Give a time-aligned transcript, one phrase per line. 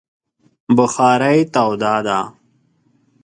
[0.77, 2.19] بخارۍ توده ده